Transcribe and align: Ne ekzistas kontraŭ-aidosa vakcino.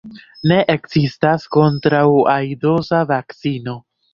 Ne 0.51 0.55
ekzistas 0.73 1.45
kontraŭ-aidosa 1.57 3.07
vakcino. 3.13 3.79